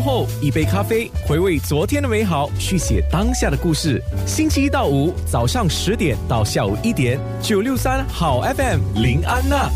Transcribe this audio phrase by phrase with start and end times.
[0.00, 4.02] 后，一杯咖啡，回味昨天的美好，续写当下的故事。
[4.26, 9.70] 星期一到五早上十点到下午一点，九六三好 FM 林安娜。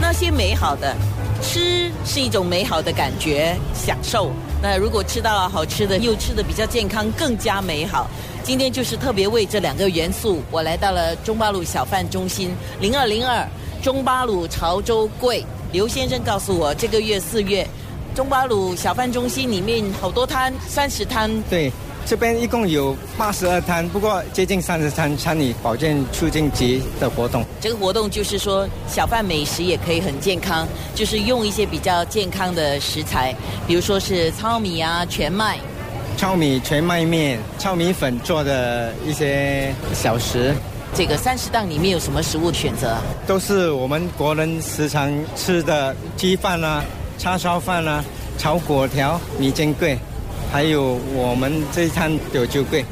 [0.00, 0.94] 那些美好的，
[1.40, 4.30] 吃是一种美好的感觉，享受。
[4.62, 8.08] 那如果吃到好吃的，又吃的比较健康，更加美好。
[8.44, 12.50] 今天就是特别为这两个元素，我来到了中巴鲁小贩中心
[12.80, 13.48] 零二零二
[13.80, 15.44] 中巴鲁潮州柜。
[15.72, 17.66] 刘先生告诉我，这个月四月，
[18.14, 21.30] 中巴鲁小贩中心里面好多摊，三十摊。
[21.48, 21.72] 对，
[22.04, 27.42] 这边一共有八十二摊，不过接近三十摊参与保健促进局的活动。
[27.58, 33.34] 这个活动就是说，小贩美食也可以很健康，就是用一些比较健康的食材，
[33.66, 35.58] 比如说是糙米啊、全麦。
[36.18, 40.54] 糙米、全麦面、糙米粉做的一些小食。
[40.94, 42.98] 这个三十档里面有什么食物选择？
[43.26, 46.84] 都是我们国人时常吃的鸡饭啊、
[47.18, 48.04] 叉烧饭啊、
[48.36, 49.96] 炒粿条、米煎粿，
[50.52, 52.84] 还有我们这一餐有酒桂。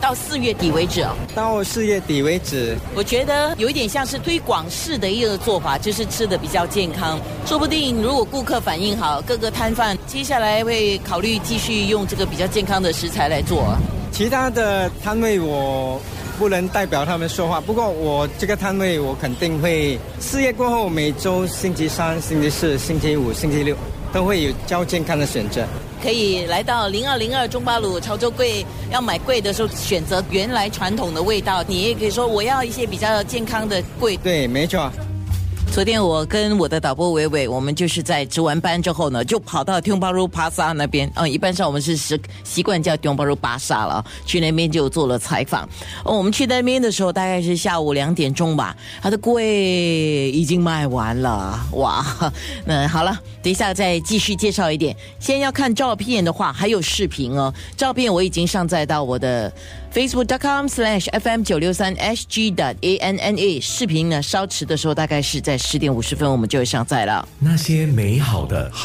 [0.00, 1.16] 到四月底为止哦。
[1.34, 7.18] 到四月底为止，我觉得有一点像是推广式的一个做法，就是吃的比较健康。
[7.44, 13.76] 说不定如果顾客反应好，各个摊贩接下来会考虑继续用这个比较健康的食材来做。
[14.12, 16.00] 其他的摊位我。
[16.38, 23.76] 不能代表他们说话，不过我这个摊位我肯定会事业过后每周星期三、星期四、星期五、星期六
[24.12, 25.66] 都会有较健康的选择。
[26.00, 31.64] 可以来到零二零二中巴鲁潮州柜，要买贵的时候选择原来传统的味道。
[31.66, 34.16] 你也可以说我要一些比较健康的贵。
[34.18, 34.88] 对，没错。
[35.70, 41.08] 昨天我跟我的导播伟伟，我们就是在值完班之后呢，就跑到 t 巴 o 帕萨那边。
[41.14, 45.62] 嗯，一般上我们是习习惯叫 t 巴 o 巴萨了，去那边就做了采访。
[46.04, 51.60] 哦，我们去那边的时候大概是下午两点钟吧，它的柜已经卖完了。
[51.74, 52.04] 哇，
[52.66, 54.96] 那好了，等一下再继续介绍一点。
[55.20, 57.54] 先要看照片的话，还有视频哦。
[57.76, 59.52] 照片我已经上载到我的。
[59.94, 67.26] Facebook.com/slash/fm 九六三 SG 的 ANNE 视频呢，稍迟的时候大概是在十点五十分，我们就会上载了。
[67.38, 68.70] 那些美好的。